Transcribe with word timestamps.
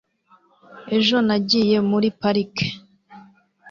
ejo 0.97 1.17
nagiye 1.27 1.77
muri 1.89 2.07
parike 2.19 2.67